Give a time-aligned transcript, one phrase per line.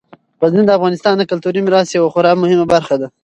[0.41, 3.07] غزني د افغانستان د کلتوري میراث یوه خورا مهمه برخه ده.